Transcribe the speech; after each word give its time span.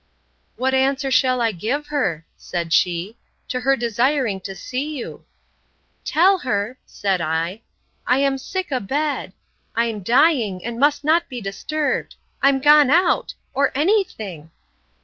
What 0.55 0.73
answer 0.73 1.11
shall 1.11 1.41
I 1.41 1.51
give 1.51 1.85
her, 1.93 2.25
said 2.35 2.73
she, 2.73 3.17
to 3.49 3.59
her 3.59 3.75
desiring 3.77 4.41
to 4.41 4.55
see 4.55 4.97
you?—Tell 4.97 6.39
her, 6.39 6.79
said 6.87 7.21
I, 7.21 7.61
I 8.07 8.17
am 8.17 8.39
sick 8.39 8.71
a 8.71 8.79
bed; 8.79 9.31
I'm 9.75 10.01
dying, 10.01 10.65
and 10.65 10.79
must 10.79 11.03
not 11.03 11.29
be 11.29 11.39
disturbed; 11.39 12.15
I'm 12.41 12.59
gone 12.59 12.89
out—or 12.89 13.71
any 13.75 14.03
thing. 14.03 14.49